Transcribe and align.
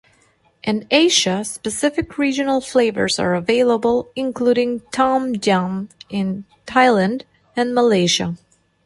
In 0.63 0.87
Asia, 0.89 1.45
specific 1.45 2.17
regional 2.17 2.59
flavors 2.59 3.19
are 3.19 3.35
available, 3.35 4.09
including 4.15 4.81
Tom 4.91 5.35
Yam 5.43 5.89
in 6.09 6.45
Thailand 6.65 7.21
and 7.55 7.75
Malaysia. 7.75 8.35